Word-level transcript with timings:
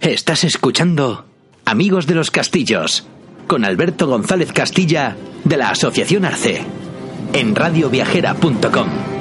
Estás 0.00 0.44
escuchando 0.44 1.26
Amigos 1.66 2.06
de 2.06 2.14
los 2.14 2.30
Castillos 2.30 3.06
con 3.46 3.66
Alberto 3.66 4.06
González 4.06 4.50
Castilla 4.50 5.14
de 5.44 5.58
la 5.58 5.68
Asociación 5.68 6.24
Arce 6.24 6.62
en 7.34 7.54
radioviajera.com. 7.54 9.19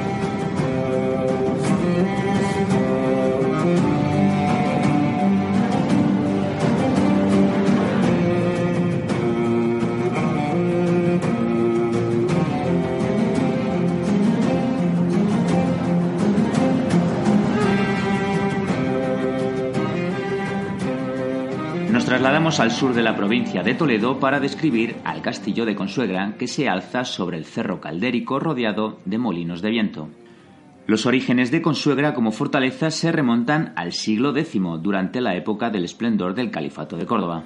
trasladamos 22.10 22.60
al 22.60 22.72
sur 22.72 22.96
de 22.96 23.04
la 23.04 23.16
provincia 23.16 23.62
de 23.62 23.76
Toledo 23.76 24.20
para 24.20 24.40
describir 24.40 24.96
al 25.04 25.22
castillo 25.22 25.64
de 25.64 25.76
Consuegra 25.76 26.34
que 26.40 26.48
se 26.48 26.68
alza 26.68 27.06
sobre 27.06 27.38
el 27.38 27.46
cerro 27.46 27.80
caldérico 27.80 28.40
rodeado 28.40 28.98
de 29.06 29.20
molinos 29.20 29.62
de 29.62 29.70
viento. 29.70 30.10
Los 30.88 31.06
orígenes 31.06 31.52
de 31.52 31.62
Consuegra 31.62 32.16
como 32.16 32.32
fortaleza 32.32 32.90
se 32.90 33.12
remontan 33.12 33.74
al 33.76 33.94
siglo 33.94 34.36
X, 34.36 34.60
durante 34.82 35.22
la 35.22 35.36
época 35.36 35.70
del 35.70 35.86
esplendor 35.86 36.34
del 36.34 36.50
Califato 36.50 36.98
de 36.98 37.06
Córdoba. 37.06 37.44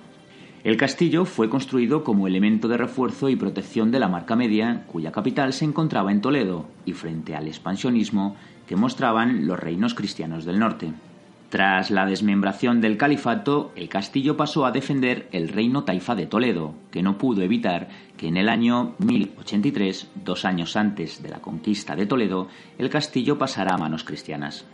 El 0.64 0.78
castillo 0.78 1.26
fue 1.26 1.50
construido 1.50 2.06
como 2.06 2.26
elemento 2.26 2.70
de 2.70 2.78
refuerzo 2.78 3.28
y 3.28 3.36
protección 3.36 3.92
de 3.92 4.00
la 4.00 4.08
Marca 4.08 4.38
Media, 4.38 4.86
cuya 4.88 5.12
capital 5.12 5.52
se 5.52 5.66
encontraba 5.66 6.14
en 6.14 6.22
Toledo, 6.22 6.68
y 6.86 6.94
frente 6.94 7.36
al 7.36 7.50
expansionismo 7.50 8.38
que 8.66 8.78
mostraban 8.78 9.46
los 9.46 9.60
reinos 9.60 9.94
cristianos 9.94 10.46
del 10.46 10.60
norte. 10.60 10.94
Tras 11.54 11.92
la 11.92 12.08
desmembración 12.08 12.82
del 12.82 12.98
califato, 12.98 13.74
el 13.76 13.88
castillo 13.88 14.36
pasó 14.36 14.66
a 14.66 14.72
defender 14.72 15.30
el 15.32 15.50
reino 15.50 15.84
taifa 15.84 16.16
de 16.16 16.26
Toledo, 16.26 16.74
que 16.90 17.04
no 17.04 17.20
pudo 17.20 17.44
evitar 17.44 17.90
que 18.18 18.28
en 18.28 18.38
el 18.38 18.50
año 18.50 18.96
1083, 18.98 20.10
dos 20.26 20.46
años 20.46 20.76
antes 20.76 21.22
de 21.22 21.30
la 21.30 21.42
conquista 21.42 21.96
de 21.96 22.08
Toledo, 22.08 22.48
el 22.80 22.90
castillo 22.90 23.38
pasara 23.38 23.76
a 23.76 23.78
manos 23.78 24.04
cristianas. 24.04 24.66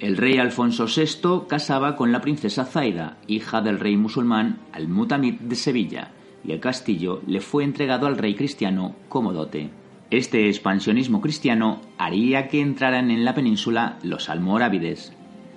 El 0.00 0.16
rey 0.16 0.38
Alfonso 0.38 0.86
VI 0.86 1.46
casaba 1.48 1.94
con 1.94 2.10
la 2.10 2.22
princesa 2.22 2.64
Zaida, 2.64 3.18
hija 3.28 3.60
del 3.60 3.78
rey 3.78 3.96
musulmán 3.96 4.58
Al-Mutamid 4.72 5.34
de 5.34 5.54
Sevilla, 5.54 6.10
y 6.42 6.50
el 6.50 6.58
castillo 6.58 7.22
le 7.28 7.40
fue 7.40 7.62
entregado 7.62 8.08
al 8.08 8.18
rey 8.18 8.34
cristiano 8.34 8.96
como 9.08 9.32
dote. 9.32 9.70
Este 10.10 10.48
expansionismo 10.48 11.20
cristiano 11.20 11.82
haría 11.98 12.48
que 12.48 12.60
entraran 12.60 13.12
en 13.12 13.24
la 13.24 13.36
península 13.36 13.98
los 14.02 14.28
almorávides, 14.28 15.15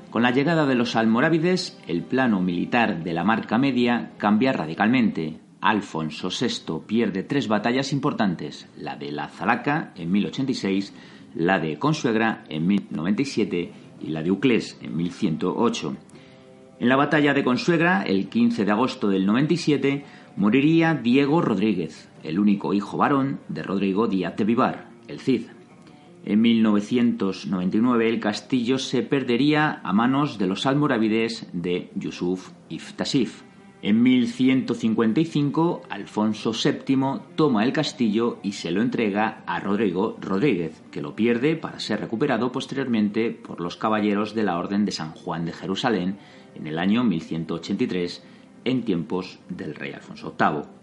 con 0.10 0.24
la 0.24 0.32
llegada 0.32 0.66
de 0.66 0.76
los 0.76 0.96
almorávides, 0.96 1.80
el 1.88 2.04
plano 2.04 2.42
militar 2.42 3.04
de 3.04 3.14
la 3.14 3.24
Marca 3.24 3.58
Media 3.58 4.12
cambia 4.18 4.52
radicalmente. 4.52 5.40
Alfonso 5.62 6.30
VI 6.30 6.82
pierde 6.88 7.24
tres 7.24 7.48
batallas 7.48 7.94
importantes, 7.94 8.68
la 8.78 8.96
de 8.96 9.12
la 9.12 9.28
Zalaca 9.28 9.94
en 9.95 10.11
1086, 10.11 10.94
la 11.36 11.60
de 11.60 11.78
Consuegra 11.78 12.44
en 12.50 12.66
1097 12.66 13.72
y 14.02 14.08
la 14.08 14.23
de 14.23 14.32
Uclés 14.32 14.80
en 14.82 14.98
1108. 14.98 15.95
En 16.80 16.89
la 16.89 16.95
batalla 16.95 17.33
de 17.33 17.44
Consuegra, 17.44 18.02
el 18.04 18.30
15 18.30 18.66
de 18.66 18.72
agosto 18.72 19.10
del 19.10 19.26
97, 19.26 20.06
moriría 20.38 20.95
Diego 20.95 21.42
Rodríguez, 21.42 22.10
el 22.23 22.39
único 22.39 22.73
hijo 22.73 22.98
varón 22.98 23.42
de 23.50 23.62
Rodrigo 23.62 24.08
Díaz 24.08 24.38
de 24.38 24.45
Vivar, 24.45 24.89
el 25.08 25.20
Cid. 25.20 25.58
En 26.26 26.42
1999 26.42 28.10
el 28.10 28.20
castillo 28.20 28.78
se 28.78 29.02
perdería 29.04 29.80
a 29.84 29.94
manos 29.94 30.38
de 30.38 30.48
los 30.48 30.66
almorávides 30.66 31.48
de 31.54 31.90
Yusuf 31.96 32.52
Iftasif. 32.70 33.44
En 33.82 34.04
1155 34.04 35.84
Alfonso 35.90 36.52
VII 36.52 37.22
toma 37.38 37.64
el 37.64 37.72
castillo 37.72 38.40
y 38.44 38.52
se 38.52 38.72
lo 38.72 38.82
entrega 38.82 39.42
a 39.46 39.62
Rodrigo 39.62 40.18
Rodríguez, 40.20 40.84
que 40.92 41.02
lo 41.02 41.16
pierde 41.16 41.56
para 41.56 41.80
ser 41.80 42.02
recuperado 42.02 42.52
posteriormente 42.52 43.32
por 43.32 43.62
los 43.62 43.78
caballeros 43.78 44.36
de 44.36 44.44
la 44.44 44.58
Orden 44.58 44.84
de 44.84 44.92
San 44.92 45.14
Juan 45.14 45.46
de 45.46 45.54
Jerusalén 45.54 46.18
en 46.56 46.68
el 46.68 46.78
año 46.78 47.06
1183 47.06 48.22
en 48.66 48.84
tiempos 48.84 49.40
del 49.48 49.76
rey 49.76 49.94
Alfonso 49.94 50.36
VIII. 50.38 50.79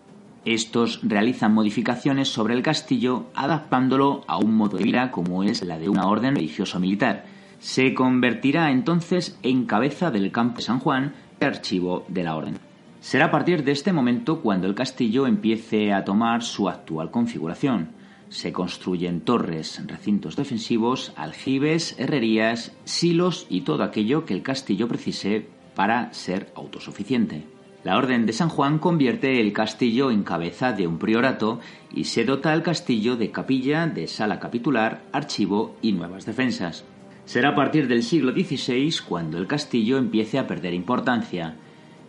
Estos 0.47 1.01
realizan 1.03 1.53
modificaciones 1.53 2.29
sobre 2.29 2.55
el 2.55 2.63
castillo 2.63 3.27
adaptándolo 3.35 4.23
a 4.29 4.39
un 4.39 4.55
modo 4.55 4.79
de 4.79 4.85
vida 4.85 5.11
como 5.11 5.43
es 5.43 5.61
la 5.65 5.77
de 5.77 5.89
una 5.89 6.07
orden 6.07 6.37
religioso-militar. 6.37 7.25
Se 7.59 7.95
convertirá 7.95 8.71
entonces 8.71 9.37
en 9.43 9.67
cabeza 9.67 10.13
del 10.13 10.31
campo 10.31 10.59
de 10.59 10.63
San 10.63 10.79
Juan 10.79 11.15
archivo 11.41 12.05
de 12.07 12.23
la 12.23 12.37
orden. 12.37 12.59
Será 13.01 13.27
a 13.27 13.31
partir 13.33 13.65
de 13.65 13.73
este 13.73 13.93
momento 13.93 14.41
cuando 14.41 14.69
el 14.69 14.77
castillo 14.77 15.27
empiece 15.27 15.93
a 15.93 16.05
tomar 16.05 16.45
su 16.45 16.69
actual 16.69 17.11
configuración. 17.11 17.91
Se 18.29 18.53
construyen 18.53 19.23
torres, 19.23 19.83
recintos 19.87 20.37
defensivos, 20.37 21.13
aljibes, 21.17 21.97
herrerías, 21.99 22.73
silos 22.85 23.49
y 23.51 23.63
todo 23.63 23.83
aquello 23.83 24.25
que 24.25 24.35
el 24.35 24.43
castillo 24.43 24.87
precise 24.87 25.49
para 25.75 26.13
ser 26.13 26.53
autosuficiente. 26.55 27.56
La 27.85 27.97
Orden 27.97 28.27
de 28.27 28.33
San 28.33 28.49
Juan 28.49 28.79
convierte 28.79 29.41
el 29.41 29.53
castillo 29.53 30.11
en 30.11 30.23
cabeza 30.23 30.73
de 30.73 30.87
un 30.87 30.99
priorato 30.99 31.61
y 31.93 32.05
se 32.05 32.25
dota 32.25 32.53
al 32.53 32.63
castillo 32.63 33.17
de 33.17 33.31
capilla, 33.31 33.87
de 33.87 34.09
sala 34.09 34.41
capitular, 34.41 35.03
archivo 35.13 35.77
y 35.83 35.93
nuevas 35.93 36.27
defensas. 36.27 36.85
Será 37.27 37.51
a 37.51 37.55
partir 37.55 37.89
del 37.89 38.03
siglo 38.03 38.33
XVI 38.33 38.93
cuando 39.09 39.39
el 39.39 39.47
castillo 39.47 39.99
empiece 39.99 40.39
a 40.39 40.47
perder 40.47 40.75
importancia, 40.75 41.57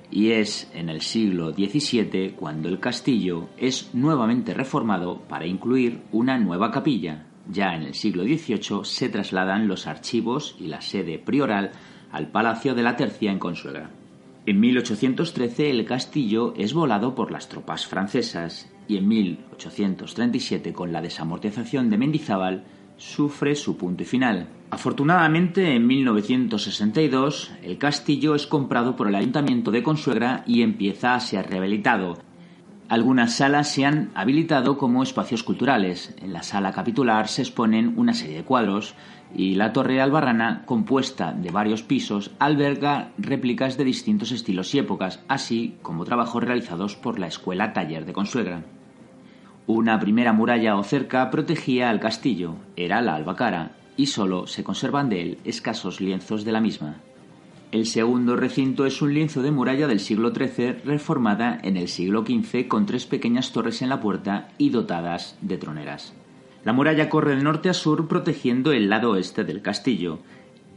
y 0.10 0.32
es 0.32 0.70
en 0.74 0.90
el 0.90 1.02
siglo 1.02 1.52
XVII 1.52 2.34
cuando 2.36 2.70
el 2.70 2.80
castillo 2.80 3.50
es 3.58 3.94
nuevamente 3.94 4.54
reformado 4.54 5.20
para 5.28 5.46
incluir 5.46 6.02
una 6.12 6.38
nueva 6.38 6.72
capilla. 6.72 7.26
Ya 7.50 7.76
en 7.76 7.84
el 7.84 7.94
siglo 7.94 8.24
XVIII 8.24 8.84
se 8.84 9.10
trasladan 9.10 9.68
los 9.68 9.88
archivos 9.88 10.56
y 10.60 10.68
la 10.68 10.82
sede 10.82 11.20
prioral 11.20 11.72
al 12.12 12.28
Palacio 12.28 12.74
de 12.74 12.84
la 12.84 12.96
Tercia 12.96 13.32
en 13.32 13.40
Consuegra. 13.40 13.90
En 14.48 14.62
1813 14.62 15.72
el 15.72 15.84
castillo 15.84 16.54
es 16.56 16.74
volado 16.74 17.16
por 17.16 17.32
las 17.32 17.50
tropas 17.50 17.86
francesas 17.86 18.72
y 18.88 18.96
en 18.96 19.06
1837 19.06 20.72
con 20.72 20.94
la 20.94 21.02
desamortización 21.02 21.90
de 21.90 21.98
Mendizábal 21.98 22.64
sufre 22.96 23.56
su 23.56 23.76
punto 23.76 24.04
y 24.04 24.06
final. 24.06 24.48
Afortunadamente 24.70 25.76
en 25.76 25.86
1962 25.86 27.52
el 27.62 27.78
castillo 27.78 28.36
es 28.36 28.48
comprado 28.48 28.96
por 28.96 29.10
el 29.10 29.16
ayuntamiento 29.16 29.70
de 29.70 29.84
Consuegra 29.84 30.46
y 30.48 30.62
empieza 30.62 31.14
a 31.14 31.20
ser 31.20 31.50
rehabilitado. 31.50 32.18
Algunas 32.90 33.36
salas 33.36 33.68
se 33.68 33.86
han 33.86 34.12
habilitado 34.16 34.78
como 34.78 35.04
espacios 35.04 35.44
culturales. 35.44 36.16
En 36.22 36.32
la 36.32 36.42
sala 36.42 36.72
capitular 36.72 37.28
se 37.28 37.42
exponen 37.42 37.94
una 37.98 38.14
serie 38.14 38.38
de 38.38 38.44
cuadros 38.46 38.96
y 39.36 39.56
la 39.56 39.74
torre 39.74 40.00
albarrana, 40.02 40.64
compuesta 40.66 41.34
de 41.34 41.52
varios 41.52 41.84
pisos, 41.84 42.32
alberga 42.40 43.12
réplicas 43.18 43.76
de 43.76 43.84
distintos 43.84 44.32
estilos 44.32 44.74
y 44.74 44.80
épocas, 44.80 45.20
así 45.28 45.76
como 45.82 46.06
trabajos 46.06 46.42
realizados 46.42 46.96
por 46.96 47.20
la 47.20 47.28
Escuela 47.28 47.74
Taller 47.74 48.06
de 48.06 48.14
Consuegra. 48.14 48.64
Una 49.66 50.00
primera 50.00 50.32
muralla 50.32 50.78
o 50.78 50.84
cerca 50.84 51.30
protegía 51.30 51.90
al 51.90 52.00
castillo, 52.00 52.56
era 52.78 53.02
la 53.02 53.16
albacara, 53.16 53.74
y 53.98 54.06
solo 54.06 54.48
se 54.48 54.64
conservan 54.64 55.10
de 55.10 55.22
él 55.22 55.38
escasos 55.44 56.00
lienzos 56.00 56.46
de 56.46 56.54
la 56.54 56.62
misma. 56.62 57.02
El 57.70 57.86
segundo 57.86 58.38
recinto 58.38 58.86
es 58.86 59.02
un 59.02 59.14
lienzo 59.14 59.42
de 59.42 59.52
muralla 59.52 59.88
del 59.88 60.00
siglo 60.00 60.34
XIII 60.34 60.84
reformada 60.86 61.60
en 61.64 61.76
el 61.76 61.90
siglo 61.90 62.24
XV 62.26 62.70
con 62.70 62.86
tres 62.86 63.06
pequeñas 63.06 63.52
torres 63.52 63.82
en 63.82 63.90
la 63.90 64.00
puerta 64.00 64.48
y 64.58 64.70
dotadas 64.70 65.38
de 65.42 65.58
troneras. 65.58 66.14
La 66.64 66.72
muralla 66.72 67.10
corre 67.10 67.36
de 67.36 67.44
norte 67.44 67.68
a 67.68 67.74
sur 67.74 68.08
protegiendo 68.08 68.72
el 68.72 68.88
lado 68.90 69.12
oeste 69.12 69.44
del 69.44 69.62
castillo. 69.62 70.20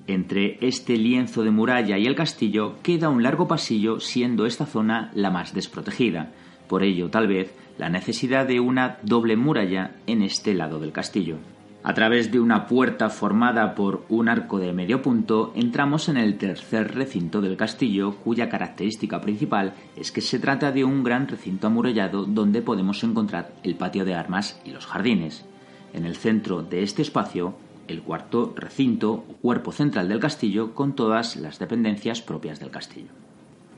Entre 0.08 0.58
este 0.66 0.96
lienzo 0.96 1.44
de 1.44 1.52
muralla 1.52 1.96
y 1.96 2.06
el 2.06 2.16
castillo 2.16 2.74
queda 2.82 3.08
un 3.08 3.22
largo 3.22 3.46
pasillo, 3.46 4.00
siendo 4.00 4.44
esta 4.44 4.66
zona 4.66 5.12
la 5.14 5.30
más 5.30 5.54
desprotegida. 5.54 6.32
Por 6.68 6.82
ello, 6.82 7.08
tal 7.08 7.28
vez, 7.28 7.54
la 7.78 7.88
necesidad 7.88 8.46
de 8.46 8.58
una 8.58 8.98
doble 9.04 9.36
muralla 9.36 9.94
en 10.08 10.22
este 10.22 10.54
lado 10.54 10.80
del 10.80 10.90
castillo. 10.90 11.36
A 11.82 11.94
través 11.94 12.30
de 12.30 12.38
una 12.38 12.66
puerta 12.66 13.08
formada 13.08 13.74
por 13.74 14.04
un 14.10 14.28
arco 14.28 14.58
de 14.58 14.74
medio 14.74 15.00
punto, 15.00 15.50
entramos 15.56 16.10
en 16.10 16.18
el 16.18 16.36
tercer 16.36 16.94
recinto 16.94 17.40
del 17.40 17.56
castillo, 17.56 18.16
cuya 18.16 18.50
característica 18.50 19.22
principal 19.22 19.72
es 19.96 20.12
que 20.12 20.20
se 20.20 20.38
trata 20.38 20.72
de 20.72 20.84
un 20.84 21.02
gran 21.02 21.26
recinto 21.26 21.68
amurallado 21.68 22.26
donde 22.26 22.60
podemos 22.60 23.02
encontrar 23.02 23.52
el 23.62 23.76
patio 23.76 24.04
de 24.04 24.14
armas 24.14 24.60
y 24.62 24.72
los 24.72 24.84
jardines. 24.84 25.46
En 25.94 26.04
el 26.04 26.16
centro 26.16 26.62
de 26.62 26.82
este 26.82 27.00
espacio, 27.00 27.54
el 27.88 28.02
cuarto 28.02 28.52
recinto 28.54 29.12
o 29.12 29.36
cuerpo 29.40 29.72
central 29.72 30.10
del 30.10 30.20
castillo 30.20 30.74
con 30.74 30.94
todas 30.94 31.36
las 31.36 31.58
dependencias 31.58 32.20
propias 32.20 32.60
del 32.60 32.70
castillo. 32.70 33.29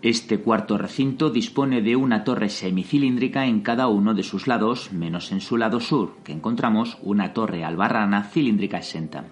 Este 0.03 0.41
cuarto 0.41 0.79
recinto 0.79 1.31
dispone 1.31 1.81
de 1.81 1.95
una 1.95 2.25
torre 2.25 2.49
semicilíndrica 2.49 3.47
en 3.47 3.61
cada 3.61 3.87
uno 3.87 4.15
de 4.15 4.25
sus 4.25 4.49
lados, 4.49 4.93
menos 4.93 5.31
en 5.31 5.41
su 5.41 5.57
lado 5.57 5.79
sur, 5.79 6.17
que 6.25 6.33
encontramos 6.33 6.99
una 7.03 7.33
torre 7.33 7.65
albarrana 7.65 8.25
cilíndrica 8.25 8.79
exenta. 8.79 9.27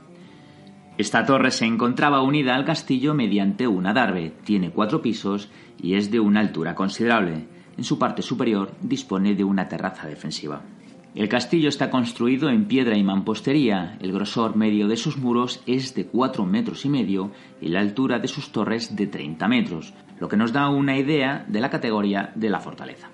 Esta 0.97 1.27
torre 1.27 1.51
se 1.51 1.65
encontraba 1.65 2.23
unida 2.23 2.55
al 2.55 2.65
castillo 2.65 3.15
mediante 3.15 3.67
un 3.67 3.85
adarve, 3.85 4.33
tiene 4.45 4.71
cuatro 4.71 5.03
pisos 5.03 5.49
y 5.77 5.95
es 5.95 6.13
de 6.13 6.21
una 6.21 6.39
altura 6.39 6.77
considerable. 6.77 7.49
En 7.77 7.83
su 7.83 7.99
parte 7.99 8.23
superior 8.23 8.71
dispone 8.81 9.35
de 9.35 9.43
una 9.43 9.67
terraza 9.67 10.07
defensiva. 10.07 10.63
El 11.13 11.29
castillo 11.29 11.69
está 11.69 11.91
construido 11.91 12.51
en 12.51 12.67
piedra 12.67 12.97
y 12.97 13.03
mampostería, 13.03 13.99
el 14.01 14.13
grosor 14.13 14.55
medio 14.55 14.87
de 14.87 14.97
sus 14.97 15.17
muros 15.17 15.61
es 15.67 15.93
de 15.97 16.07
cuatro 16.07 16.47
metros 16.47 16.85
y 16.85 16.89
medio 16.89 17.33
y 17.61 17.69
la 17.69 17.81
altura 17.81 18.21
de 18.21 18.29
sus 18.29 18.53
torres 18.53 18.95
de 18.95 19.09
30 19.09 19.49
metros, 19.49 19.93
lo 20.21 20.29
que 20.29 20.37
nos 20.37 20.53
da 20.53 20.69
una 20.69 20.97
idea 20.97 21.45
de 21.49 21.61
la 21.61 21.69
categoría 21.69 22.31
de 22.37 22.49
la 22.49 22.61
fortaleza. 22.61 23.11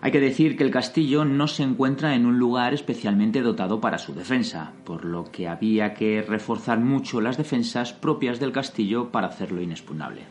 Hay 0.00 0.10
que 0.10 0.20
decir 0.20 0.56
que 0.56 0.64
el 0.64 0.72
castillo 0.72 1.24
no 1.24 1.46
se 1.46 1.62
encuentra 1.62 2.16
en 2.16 2.26
un 2.26 2.38
lugar 2.40 2.74
especialmente 2.74 3.40
dotado 3.40 3.80
para 3.80 3.98
su 3.98 4.14
defensa, 4.14 4.72
por 4.84 5.04
lo 5.04 5.30
que 5.30 5.46
había 5.46 5.94
que 5.94 6.22
reforzar 6.22 6.80
mucho 6.80 7.20
las 7.20 7.36
defensas 7.36 7.92
propias 7.92 8.40
del 8.40 8.50
castillo 8.50 9.10
para 9.12 9.28
hacerlo 9.28 9.62
inexpugnable. 9.62 10.22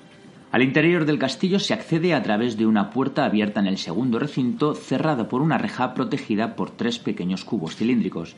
Al 0.51 0.61
interior 0.61 1.05
del 1.05 1.19
castillo 1.19 1.59
se 1.59 1.73
accede 1.73 2.13
a 2.13 2.23
través 2.23 2.57
de 2.57 2.65
una 2.65 2.89
puerta 2.89 3.25
abierta 3.25 3.59
en 3.59 3.67
el 3.67 3.77
segundo 3.77 4.17
recinto, 4.17 4.75
cerrada 4.75 5.27
por 5.27 5.41
una 5.41 5.57
reja 5.57 5.94
protegida 5.94 6.55
por 6.55 6.71
tres 6.71 6.99
pequeños 6.99 7.44
cubos 7.44 7.75
cilíndricos, 7.75 8.35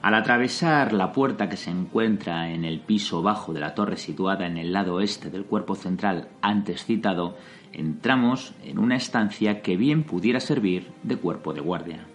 al 0.00 0.14
atravesar 0.14 0.92
la 0.92 1.12
puerta 1.12 1.48
que 1.48 1.56
se 1.56 1.70
encuentra 1.70 2.50
en 2.50 2.64
el 2.64 2.80
piso 2.80 3.22
bajo 3.22 3.52
de 3.52 3.60
la 3.60 3.74
torre 3.74 3.96
situada 3.96 4.46
en 4.46 4.56
el 4.56 4.72
lado 4.72 4.94
oeste 4.94 5.30
del 5.30 5.44
cuerpo 5.44 5.76
central 5.76 6.28
antes 6.40 6.84
citado, 6.84 7.36
entramos 7.72 8.54
en 8.64 8.78
una 8.78 8.96
estancia 8.96 9.62
que 9.62 9.76
bien 9.76 10.02
pudiera 10.02 10.40
servir 10.40 10.88
de 11.04 11.16
cuerpo 11.16 11.52
de 11.52 11.60
guardia. 11.60 12.06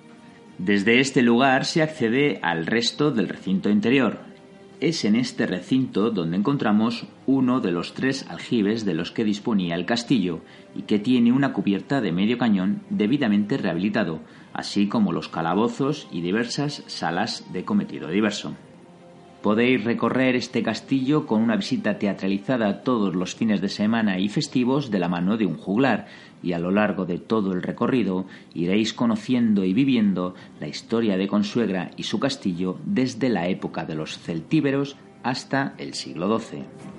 Desde 0.57 0.99
este 0.99 1.21
lugar 1.21 1.63
se 1.63 1.81
accede 1.81 2.39
al 2.41 2.65
resto 2.65 3.11
del 3.11 3.29
recinto 3.29 3.69
interior, 3.69 4.19
es 4.79 5.05
en 5.05 5.15
este 5.15 5.47
recinto 5.47 6.11
donde 6.11 6.37
encontramos 6.37 7.07
uno 7.25 7.59
de 7.59 7.71
los 7.71 7.93
tres 7.93 8.27
aljibes 8.29 8.85
de 8.85 8.93
los 8.93 9.11
que 9.11 9.23
disponía 9.23 9.75
el 9.75 9.85
castillo 9.85 10.41
y 10.75 10.83
que 10.83 10.99
tiene 10.99 11.31
una 11.31 11.53
cubierta 11.53 12.01
de 12.01 12.11
medio 12.11 12.37
cañón 12.37 12.83
debidamente 12.89 13.57
rehabilitado, 13.57 14.19
así 14.53 14.87
como 14.87 15.11
los 15.13 15.29
calabozos 15.29 16.07
y 16.11 16.21
diversas 16.21 16.83
salas 16.87 17.51
de 17.51 17.65
cometido 17.65 18.09
diverso. 18.09 18.55
Podéis 19.41 19.83
recorrer 19.83 20.35
este 20.35 20.63
castillo 20.63 21.27
con 21.27 21.41
una 21.41 21.55
visita 21.55 21.99
teatralizada 21.99 22.81
todos 22.81 23.15
los 23.15 23.35
fines 23.35 23.61
de 23.61 23.69
semana 23.69 24.19
y 24.19 24.29
festivos 24.29 24.89
de 24.89 24.99
la 24.99 25.09
mano 25.09 25.37
de 25.37 25.45
un 25.45 25.57
juglar, 25.57 26.07
y 26.41 26.53
a 26.53 26.59
lo 26.59 26.71
largo 26.71 27.05
de 27.05 27.19
todo 27.19 27.53
el 27.53 27.61
recorrido 27.61 28.25
iréis 28.53 28.93
conociendo 28.93 29.63
y 29.63 29.73
viviendo 29.73 30.33
la 30.59 30.67
historia 30.67 31.17
de 31.17 31.27
Consuegra 31.27 31.91
y 31.97 32.03
su 32.03 32.19
castillo 32.19 32.77
desde 32.85 33.29
la 33.29 33.47
época 33.47 33.85
de 33.85 33.95
los 33.95 34.17
celtíberos 34.17 34.97
hasta 35.23 35.75
el 35.77 35.93
siglo 35.93 36.39
XII. 36.39 36.96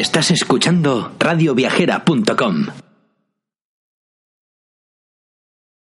Estás 0.00 0.30
escuchando 0.30 1.12
radioviajera.com. 1.18 2.89